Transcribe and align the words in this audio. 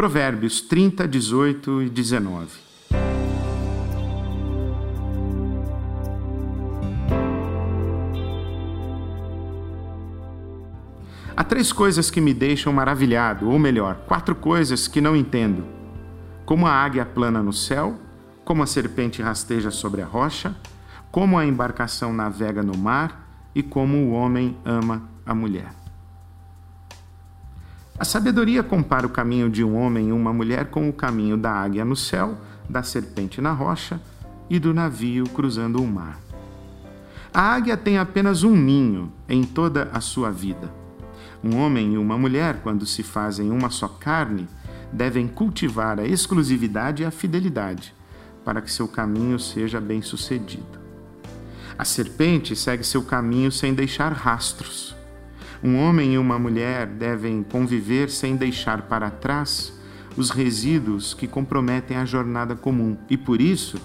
Provérbios 0.00 0.62
30, 0.62 1.06
18 1.06 1.82
e 1.82 1.90
19. 1.90 2.48
Há 11.36 11.44
três 11.44 11.70
coisas 11.70 12.10
que 12.10 12.18
me 12.18 12.32
deixam 12.32 12.72
maravilhado, 12.72 13.50
ou 13.50 13.58
melhor, 13.58 13.96
quatro 14.06 14.34
coisas 14.34 14.88
que 14.88 15.02
não 15.02 15.14
entendo: 15.14 15.66
como 16.46 16.66
a 16.66 16.72
águia 16.72 17.04
plana 17.04 17.42
no 17.42 17.52
céu, 17.52 18.00
como 18.42 18.62
a 18.62 18.66
serpente 18.66 19.20
rasteja 19.20 19.70
sobre 19.70 20.00
a 20.00 20.06
rocha, 20.06 20.56
como 21.10 21.38
a 21.38 21.44
embarcação 21.44 22.10
navega 22.10 22.62
no 22.62 22.74
mar 22.74 23.50
e 23.54 23.62
como 23.62 23.98
o 23.98 24.12
homem 24.12 24.56
ama 24.64 25.10
a 25.26 25.34
mulher. 25.34 25.89
A 28.00 28.04
sabedoria 28.06 28.62
compara 28.62 29.06
o 29.06 29.10
caminho 29.10 29.50
de 29.50 29.62
um 29.62 29.76
homem 29.76 30.08
e 30.08 30.12
uma 30.12 30.32
mulher 30.32 30.70
com 30.70 30.88
o 30.88 30.92
caminho 30.92 31.36
da 31.36 31.52
águia 31.52 31.84
no 31.84 31.94
céu, 31.94 32.38
da 32.66 32.82
serpente 32.82 33.42
na 33.42 33.52
rocha 33.52 34.00
e 34.48 34.58
do 34.58 34.72
navio 34.72 35.24
cruzando 35.28 35.82
o 35.82 35.86
mar. 35.86 36.18
A 37.30 37.42
águia 37.42 37.76
tem 37.76 37.98
apenas 37.98 38.42
um 38.42 38.56
ninho 38.56 39.12
em 39.28 39.44
toda 39.44 39.90
a 39.92 40.00
sua 40.00 40.30
vida. 40.30 40.72
Um 41.44 41.58
homem 41.58 41.92
e 41.92 41.98
uma 41.98 42.16
mulher, 42.16 42.62
quando 42.62 42.86
se 42.86 43.02
fazem 43.02 43.50
uma 43.50 43.68
só 43.68 43.86
carne, 43.86 44.48
devem 44.90 45.28
cultivar 45.28 46.00
a 46.00 46.06
exclusividade 46.06 47.02
e 47.02 47.06
a 47.06 47.10
fidelidade, 47.10 47.94
para 48.42 48.62
que 48.62 48.72
seu 48.72 48.88
caminho 48.88 49.38
seja 49.38 49.78
bem-sucedido. 49.78 50.80
A 51.76 51.84
serpente 51.84 52.56
segue 52.56 52.82
seu 52.82 53.02
caminho 53.02 53.52
sem 53.52 53.74
deixar 53.74 54.10
rastros. 54.10 54.98
Um 55.62 55.76
homem 55.76 56.14
e 56.14 56.18
uma 56.18 56.38
mulher 56.38 56.86
devem 56.86 57.42
conviver 57.42 58.08
sem 58.08 58.34
deixar 58.34 58.82
para 58.82 59.10
trás 59.10 59.78
os 60.16 60.30
resíduos 60.30 61.12
que 61.12 61.26
comprometem 61.26 61.96
a 61.96 62.04
jornada 62.04 62.56
comum 62.56 62.96
e, 63.10 63.16
por 63.16 63.40
isso, 63.40 63.78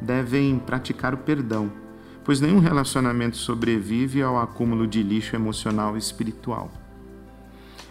devem 0.00 0.58
praticar 0.58 1.12
o 1.12 1.18
perdão, 1.18 1.70
pois 2.24 2.40
nenhum 2.40 2.58
relacionamento 2.58 3.36
sobrevive 3.36 4.22
ao 4.22 4.38
acúmulo 4.38 4.86
de 4.86 5.02
lixo 5.02 5.36
emocional 5.36 5.96
e 5.96 5.98
espiritual. 5.98 6.70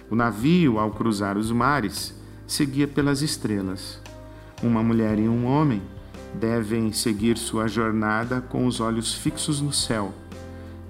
O 0.09 0.15
navio, 0.15 0.79
ao 0.79 0.91
cruzar 0.91 1.37
os 1.37 1.51
mares, 1.51 2.15
seguia 2.47 2.87
pelas 2.87 3.21
estrelas. 3.21 4.01
Uma 4.63 4.81
mulher 4.81 5.19
e 5.19 5.27
um 5.27 5.45
homem 5.45 5.81
devem 6.33 6.91
seguir 6.91 7.37
sua 7.37 7.67
jornada 7.67 8.41
com 8.41 8.65
os 8.65 8.79
olhos 8.79 9.13
fixos 9.13 9.61
no 9.61 9.71
céu, 9.71 10.13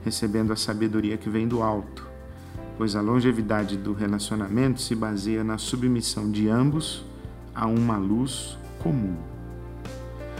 recebendo 0.05 0.53
a 0.53 0.55
sabedoria 0.55 1.17
que 1.17 1.29
vem 1.29 1.47
do 1.47 1.61
alto, 1.61 2.07
pois 2.77 2.95
a 2.95 3.01
longevidade 3.01 3.75
do 3.75 3.91
relacionamento 3.91 4.79
se 4.79 4.93
baseia 4.93 5.43
na 5.43 5.57
submissão 5.57 6.31
de 6.31 6.47
ambos 6.47 7.03
a 7.53 7.65
uma 7.65 7.97
luz 7.97 8.57
comum. 8.79 9.15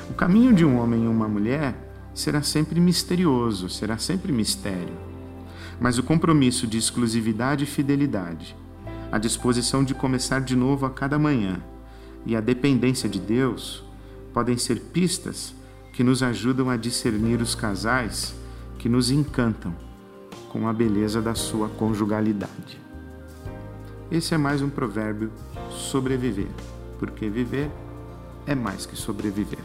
O 0.10 0.14
caminho 0.14 0.54
de 0.54 0.64
um 0.64 0.78
homem 0.78 1.06
e 1.06 1.08
uma 1.08 1.28
mulher 1.28 1.76
será 2.14 2.42
sempre 2.44 2.80
misterioso, 2.80 3.70
será 3.70 3.98
sempre 3.98 4.32
mistério. 4.32 4.94
Mas 5.80 5.98
o 5.98 6.04
compromisso 6.04 6.68
de 6.68 6.78
exclusividade 6.78 7.64
e 7.64 7.68
fidelidade, 7.68 8.56
a 9.12 9.18
disposição 9.18 9.84
de 9.84 9.96
começar 9.96 10.42
de 10.42 10.56
novo 10.56 10.86
a 10.86 10.90
cada 10.92 11.18
manhã 11.18 11.62
e 12.26 12.36
a 12.36 12.42
dependência 12.42 13.10
de 13.10 13.20
Deus 13.20 13.84
podem 14.34 14.58
ser 14.58 14.80
pistas 14.80 15.54
que 15.94 16.04
nos 16.04 16.22
ajudam 16.22 16.70
a 16.70 16.78
discernir 16.78 17.42
os 17.42 17.56
casais 17.56 18.36
que 18.78 18.88
nos 18.88 19.10
encantam 19.10 19.87
com 20.50 20.67
a 20.67 20.73
beleza 20.73 21.22
da 21.22 21.36
sua 21.36 21.70
conjugalidade. 21.70 22.80
Esse 24.12 24.34
é 24.34 24.38
mais 24.38 24.62
um 24.62 24.70
provérbio 24.70 25.31
sobreviver, 25.70 26.48
porque 27.00 27.30
viver 27.30 27.70
é 28.45 28.56
mais 28.56 28.86
que 28.86 28.95
sobreviver. 28.95 29.59